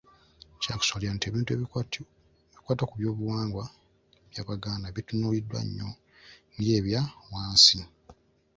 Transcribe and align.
Kya 0.61 0.73
kusaalirwa 0.79 1.15
nti 1.15 1.25
ebintu 1.27 1.49
ebikwata 1.51 2.83
ku 2.89 2.95
Byobuwangwa 2.99 3.63
by’Abaganda 4.31 4.93
bitunuuliddwa 4.95 5.59
nnyo 5.65 5.89
ng’ebya 6.57 7.01
wansi! 7.31 7.79